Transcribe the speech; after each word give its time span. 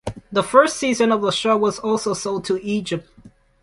The 0.31 0.41
first 0.41 0.77
season 0.77 1.11
of 1.11 1.21
the 1.21 1.29
show 1.29 1.55
was 1.55 1.77
also 1.77 2.15
sold 2.15 2.43
to 2.45 2.57
Egypt. 2.65 3.07